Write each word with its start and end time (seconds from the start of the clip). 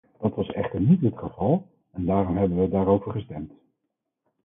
Dat 0.19 0.35
was 0.35 0.47
echter 0.51 0.81
niet 0.81 1.01
het 1.01 1.17
geval 1.17 1.67
en 1.91 2.05
daarom 2.05 2.37
hebben 2.37 2.59
we 2.61 2.69
daarover 2.69 3.11
gestemd. 3.11 3.51